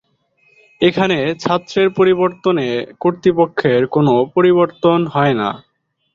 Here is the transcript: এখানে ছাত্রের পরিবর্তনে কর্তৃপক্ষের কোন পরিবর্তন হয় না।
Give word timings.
এখানে 0.81 1.17
ছাত্রের 1.39 1.87
পরিবর্তনে 1.97 2.65
কর্তৃপক্ষের 3.01 3.81
কোন 3.87 4.05
পরিবর্তন 4.35 4.99
হয় 5.07 5.35
না। 5.35 5.49